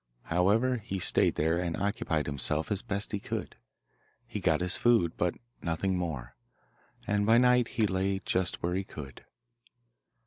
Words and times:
However, 0.23 0.77
he 0.77 0.97
stayed 0.97 1.35
there 1.35 1.59
and 1.59 1.77
occupied 1.77 2.25
himself 2.25 2.71
as 2.71 2.81
best 2.81 3.11
he 3.11 3.19
could. 3.19 3.55
He 4.25 4.39
got 4.39 4.59
his 4.59 4.75
food, 4.75 5.11
but 5.15 5.35
nothing 5.61 5.95
more, 5.95 6.33
and 7.05 7.23
by 7.23 7.37
night 7.37 7.67
he 7.77 7.85
lay 7.85 8.17
just 8.17 8.63
where 8.63 8.73
he 8.73 8.83
could. 8.83 9.25